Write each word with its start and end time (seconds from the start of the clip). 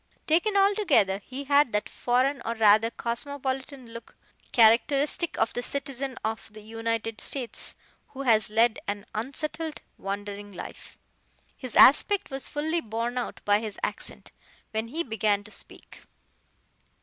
Taken 0.25 0.57
altogether 0.57 1.19
he 1.19 1.43
had 1.43 1.73
that 1.73 1.87
foreign 1.87 2.41
or 2.43 2.55
rather 2.55 2.89
cosmopolitan 2.89 3.89
look 3.89 4.15
characteristic 4.51 5.37
of 5.37 5.53
the 5.53 5.61
citizen 5.61 6.17
of 6.25 6.51
the 6.51 6.61
United 6.61 7.21
States 7.21 7.75
who 8.07 8.23
has 8.23 8.49
led 8.49 8.79
an 8.87 9.05
unsettled, 9.13 9.83
wandering 9.99 10.53
life. 10.53 10.97
His 11.55 11.75
aspect 11.75 12.31
was 12.31 12.47
fully 12.47 12.81
borne 12.81 13.15
out 13.19 13.41
by 13.45 13.59
his 13.59 13.77
accent, 13.83 14.31
when 14.71 14.87
he 14.87 15.03
began 15.03 15.43
to 15.43 15.51
speak. 15.51 16.01